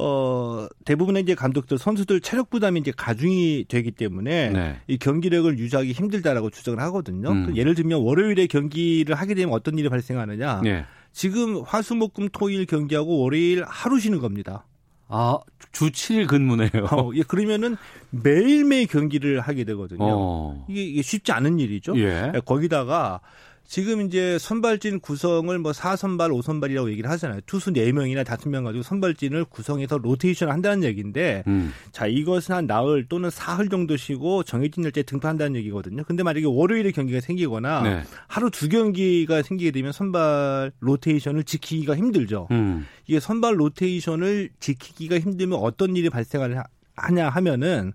[0.00, 4.80] 어, 대부분의 이제 감독들, 선수들 체력 부담이 이제 가중이 되기 때문에 네.
[4.86, 7.30] 이 경기력을 유지하기 힘들다라고 주장을 하거든요.
[7.30, 7.56] 음.
[7.56, 10.60] 예를 들면 월요일에 경기를 하게 되면 어떤 일이 발생하느냐.
[10.62, 10.84] 네.
[11.12, 14.66] 지금 화수목금 토일 경기하고 월요일 하루 쉬는 겁니다.
[15.08, 15.38] 아,
[15.72, 16.70] 주 7일 근무네요.
[16.92, 17.76] 어, 예, 그러면은
[18.10, 20.04] 매일매일 경기를 하게 되거든요.
[20.04, 20.66] 어.
[20.68, 21.98] 이게, 이게 쉽지 않은 일이죠.
[21.98, 22.32] 예.
[22.34, 23.20] 예 거기다가
[23.68, 27.40] 지금 이제 선발진 구성을 뭐 4선발, 5선발이라고 얘기를 하잖아요.
[27.44, 31.70] 투수 4명이나 5명 가지고 선발진을 구성해서 로테이션 한다는 얘기인데 음.
[31.92, 36.02] 자, 이것은 한 나흘 또는 사흘 정도 쉬고 정해진 날짜에 등판한다는 얘기거든요.
[36.04, 38.02] 근데 만약에 월요일에 경기가 생기거나 네.
[38.26, 42.48] 하루 두 경기가 생기게 되면 선발 로테이션을 지키기가 힘들죠.
[42.50, 42.86] 음.
[43.06, 46.64] 이게 선발 로테이션을 지키기가 힘들면 어떤 일이 발생하냐
[46.96, 47.92] 하면은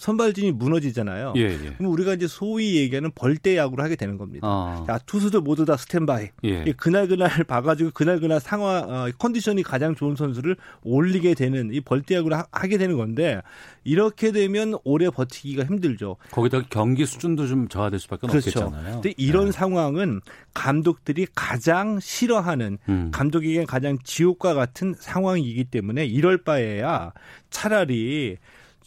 [0.00, 1.34] 선발진이 무너지잖아요.
[1.36, 1.74] 예, 예.
[1.76, 4.46] 그럼 우리가 이제 소위 얘기하는 벌떼 야구를 하게 되는 겁니다.
[4.48, 4.82] 아.
[4.86, 6.28] 자, 투수들 모두 다 스탠바이.
[6.44, 6.64] 예.
[6.72, 12.14] 그날 그날 봐가지고 그날 그날 상황 어, 컨디션이 가장 좋은 선수를 올리게 되는 이 벌떼
[12.14, 13.42] 야구를 하, 게 되는 건데
[13.84, 16.16] 이렇게 되면 오래 버티기가 힘들죠.
[16.30, 18.48] 거기다 경기 수준도 좀 저하될 수밖에 그렇죠.
[18.48, 18.94] 없겠잖아요.
[18.94, 19.52] 근데 이런 네.
[19.52, 20.22] 상황은
[20.54, 23.10] 감독들이 가장 싫어하는 음.
[23.12, 27.12] 감독에게 가장 지옥과 같은 상황이기 때문에 이럴 바에야
[27.50, 28.38] 차라리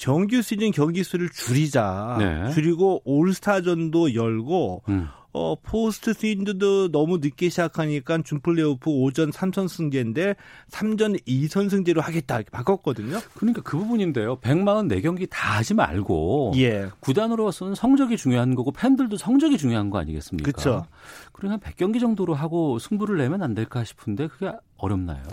[0.04, 2.18] 정규 시즌 경기 수를 줄이자.
[2.20, 2.52] 네.
[2.52, 5.08] 줄이고 올스타전도 열고 음.
[5.32, 10.36] 어, 포스트 시즌도 너무 늦게 시작하니까 준 플레이오프 오전 3선 승제인데
[10.70, 13.18] 3전 2선 승제로 하겠다 이렇게 바꿨거든요.
[13.36, 14.40] 그러니까 그 부분인데요.
[14.42, 16.90] 144경기 다 하지 말고 예.
[17.00, 20.52] 구단으로서는 성적이 중요한 거고 팬들도 성적이 중요한 거 아니겠습니까?
[20.52, 20.86] 그렇죠.
[21.32, 25.24] 그러면 100경기 정도로 하고 승부를 내면 안 될까 싶은데 그게 어렵나요?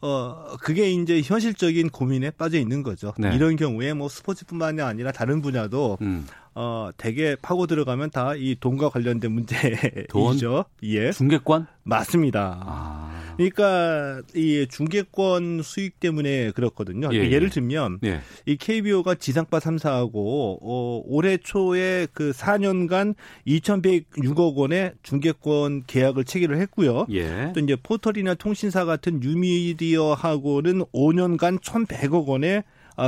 [0.00, 3.12] 어, 그게 이제 현실적인 고민에 빠져 있는 거죠.
[3.18, 3.34] 네.
[3.34, 6.26] 이런 경우에 뭐 스포츠뿐만이 아니라 다른 분야도 음.
[6.60, 10.06] 어, 대개 파고 들어가면 다 이 돈과 관련된 문제이죠.
[10.08, 10.36] 돈?
[10.82, 11.12] 예.
[11.12, 11.66] 중개권?
[11.82, 12.60] 맞습니다.
[12.64, 13.34] 아.
[13.36, 17.08] 그러니까 이 중개권 수익 때문에 그렇거든요.
[17.12, 17.50] 예, 를 예.
[17.50, 18.20] 들면 예.
[18.46, 23.14] 이 KBO가 지상파 3사하고 어, 올해 초에 그 4년간
[23.46, 27.06] 2,106억 원의 중개권 계약을 체결을 했고요.
[27.10, 27.52] 예.
[27.54, 32.62] 또 이제 포털이나 통신사 같은 뉴미디어하고는 5년간 1,100억 원의 어,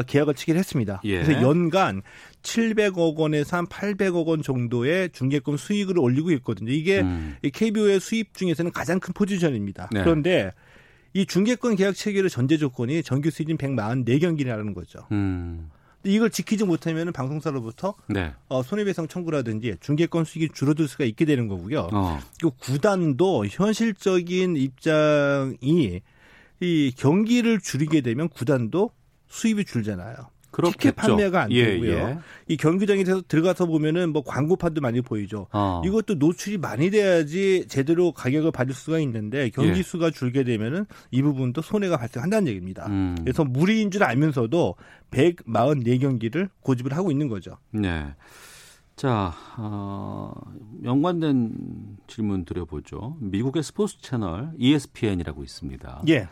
[0.07, 1.03] 계약을 체결했습니다.
[1.05, 1.23] 예.
[1.23, 2.03] 그래서 연간
[2.43, 6.71] 700억 원에서 한 800억 원 정도의 중개권 수익을 올리고 있거든요.
[6.73, 7.37] 이게 음.
[7.43, 9.91] KBO의 수입 중에서는 가장 큰 포지션입니다.
[9.93, 10.03] 네.
[10.03, 10.53] 그런데
[11.13, 15.07] 이 중개권 계약 체결의 전제 조건이 정규 시즌 144경기라는 거죠.
[15.13, 15.71] 음.
[16.05, 18.33] 이걸 지키지 못하면 방송사로부터 네.
[18.49, 21.89] 어, 손해배상 청구라든지 중개권 수익이 줄어들 수가 있게 되는 거고요.
[21.93, 22.19] 어.
[22.39, 26.01] 그리고 구단도 현실적인 입장이
[26.61, 28.93] 이 경기를 줄이게 되면 구단도
[29.31, 30.17] 수입이 줄잖아요.
[30.51, 30.79] 그렇겠죠.
[30.79, 31.93] 티켓 판매가 안 예, 되고요.
[31.93, 32.19] 예.
[32.49, 35.47] 이 경기장에 들어가서 보면은 뭐 광고판도 많이 보이죠.
[35.53, 35.81] 어.
[35.85, 39.83] 이것도 노출이 많이 돼야지 제대로 가격을 받을 수가 있는데 경기 예.
[39.83, 42.87] 수가 줄게 되면은 이 부분도 손해가 발생한다는 얘기입니다.
[42.89, 43.17] 음.
[43.21, 44.75] 그래서 무리인 줄 알면서도
[45.13, 47.57] 144경기를 고집을 하고 있는 거죠.
[47.71, 48.15] 네.
[48.97, 50.33] 자, 어,
[50.85, 51.53] 연관된
[52.07, 53.17] 질문 드려보죠.
[53.21, 56.03] 미국의 스포츠 채널 ESPN이라고 있습니다.
[56.09, 56.29] 예.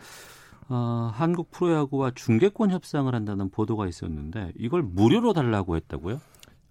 [0.69, 6.21] 어, 한국 프로야구와 중계권 협상을 한다는 보도가 있었는데 이걸 무료로 달라고 했다고요?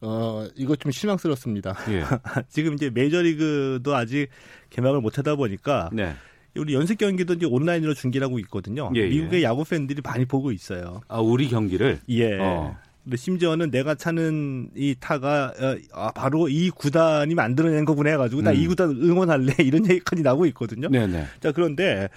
[0.01, 1.75] 어, 이거 좀 실망스럽습니다.
[1.91, 2.05] 예.
[2.49, 4.29] 지금 이제 메이저리그도 아직
[4.71, 6.15] 개막을 못 하다 보니까 네.
[6.57, 8.91] 우리 연습 경기도 이제 온라인으로 중계를 하고 있거든요.
[8.95, 9.09] 예, 예.
[9.09, 9.45] 미국의 예.
[9.45, 11.01] 야구 팬들이 많이 보고 있어요.
[11.09, 12.01] 아, 우리 경기를?
[12.09, 12.39] 예.
[12.39, 12.77] 어.
[13.17, 18.69] 심지어는 내가 차는 이 타가 어, 아, 바로 이 구단이 만들어낸 거구나 해가지고 나이 음.
[18.69, 20.89] 구단 응원할래 이런 얘기까지 나오고 있거든요.
[20.89, 21.27] 네네.
[21.41, 22.09] 자 그런데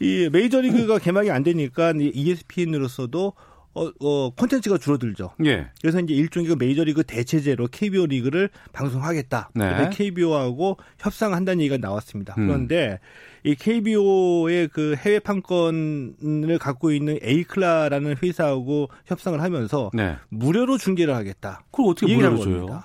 [0.00, 3.32] 이 메이저리그가 개막이 안 되니까 ESPN으로서도
[3.76, 5.32] 어, 어, 콘텐츠가 줄어들죠.
[5.44, 5.68] 예.
[5.82, 9.50] 그래서 이제 일종의 그 메이저리그 대체제로 KBO 리그를 방송하겠다.
[9.54, 9.90] 네.
[9.92, 12.34] KBO하고 협상한다는 얘기가 나왔습니다.
[12.38, 12.46] 음.
[12.46, 12.98] 그런데
[13.44, 20.16] 이 KBO의 그 해외 판권을 갖고 있는 에이클라라는 회사하고 협상을 하면서 네.
[20.30, 21.62] 무료로 중계를 하겠다.
[21.70, 22.82] 그걸 어떻게 무료로 줘요?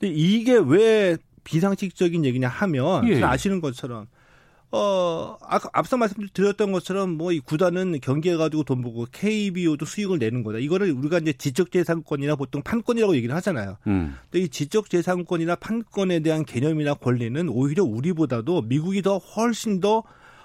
[0.00, 3.22] 근데 이게 왜 비상식적인 얘기냐 하면 예.
[3.22, 4.06] 아시는 것처럼
[4.76, 10.58] 어, 아까 앞서 말씀드렸던 것처럼 뭐 이 구단은 경기해가지고 돈 벌고 KBO도 수익을 내는 거다.
[10.58, 13.76] 이거를 우리가 이제 지적재산권이나 보통 판권이라고 얘기를 하잖아요.
[13.86, 14.14] 음.
[14.30, 20.02] 근데 이 지적재산권이나 판권에 대한 개념이나 권리는 오히려 우리보다도 미국이 더 훨씬 더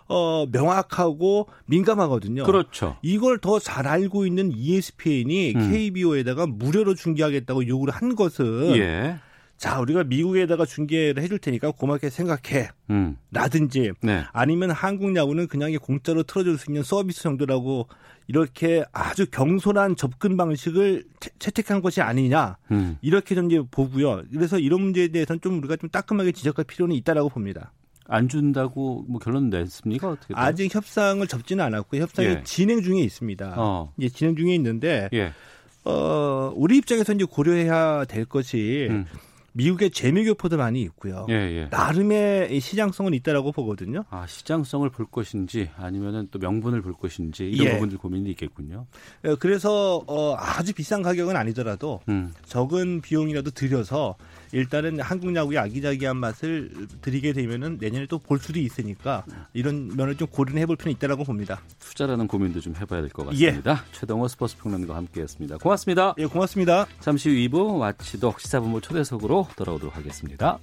[0.07, 2.43] 어, 명확하고 민감하거든요.
[2.43, 2.97] 그렇죠.
[3.01, 5.71] 이걸 더 잘 알고 있는 ESPN이 음.
[5.71, 9.19] KBO에다가 무료로 중계하겠다고 요구를 한 것은 예.
[9.61, 12.69] 자, 우리가 미국에다가 중계를 해줄 테니까 고맙게 생각해.
[12.89, 13.15] 음.
[13.29, 14.23] 라든지 네.
[14.33, 17.87] 아니면 한국 야구는 그냥 공짜로 틀어줄 수 있는 서비스 정도라고
[18.25, 21.03] 이렇게 아주 경솔한 접근 방식을
[21.37, 22.57] 채 택한 것이 아니냐.
[22.71, 22.97] 음.
[23.03, 24.23] 이렇게 좀 이제 보고요.
[24.33, 27.71] 그래서 이런 문제에 대해서는 좀 우리가 좀 따끔하게 지적할 필요는 있다라고 봅니다.
[28.07, 30.09] 안 준다고 뭐 결론 냈습니까?
[30.09, 30.43] 어떻게 돼요?
[30.43, 32.41] 아직 협상을 접지는 않았고 협상이 예.
[32.43, 33.53] 진행 중에 있습니다.
[33.57, 33.93] 어.
[33.99, 35.33] 예, 진행 중에 있는데 예.
[35.85, 39.05] 어, 우리 입장에서 이제 고려해야 될 것이 음.
[39.53, 41.25] 미국의 재미교포도 많이 있고요.
[41.29, 41.67] 예, 예.
[41.69, 44.03] 나름의 시장성은 있다라고 보거든요.
[44.09, 47.73] 아 시장성을 볼 것인지 아니면은 또 명분을 볼 것인지 이런 예.
[47.73, 48.85] 부분들 고민이 있겠군요.
[49.25, 52.33] 예, 그래서 어, 아주 비싼 가격은 아니더라도 음.
[52.45, 54.15] 적은 비용이라도 들여서
[54.53, 60.27] 일단은 한국 야구의 아기자기한 맛을 드리게 되면은 내년에 또 볼 수도 있으니까 이런 면을 좀
[60.27, 61.61] 고려해 볼 필요는 있다라고 봅니다.
[61.79, 63.71] 투자라는 고민도 좀 해봐야 될 것 같습니다.
[63.71, 63.91] 예.
[63.91, 65.57] 최동호 스포츠 평론가 함께했습니다.
[65.57, 66.13] 고맙습니다.
[66.19, 66.85] 예, 고맙습니다.
[66.99, 70.59] 잠시 후 2부 와치독 시사본부 초대석으로 돌아오도록 하겠습니다.